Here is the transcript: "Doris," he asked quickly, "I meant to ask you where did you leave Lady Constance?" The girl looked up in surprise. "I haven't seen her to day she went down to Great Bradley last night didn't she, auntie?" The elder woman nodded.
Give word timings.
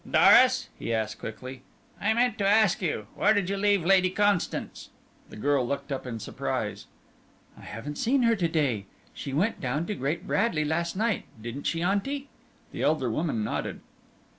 "Doris," 0.09 0.67
he 0.79 0.91
asked 0.91 1.19
quickly, 1.19 1.61
"I 1.99 2.11
meant 2.15 2.39
to 2.39 2.47
ask 2.47 2.81
you 2.81 3.05
where 3.13 3.35
did 3.35 3.51
you 3.51 3.55
leave 3.55 3.85
Lady 3.85 4.09
Constance?" 4.09 4.89
The 5.29 5.35
girl 5.35 5.63
looked 5.67 5.91
up 5.91 6.07
in 6.07 6.19
surprise. 6.19 6.87
"I 7.55 7.61
haven't 7.65 7.99
seen 7.99 8.23
her 8.23 8.35
to 8.35 8.47
day 8.47 8.87
she 9.13 9.31
went 9.31 9.61
down 9.61 9.85
to 9.85 9.93
Great 9.93 10.25
Bradley 10.25 10.65
last 10.65 10.95
night 10.97 11.25
didn't 11.39 11.65
she, 11.67 11.83
auntie?" 11.83 12.29
The 12.71 12.81
elder 12.81 13.11
woman 13.11 13.43
nodded. 13.43 13.81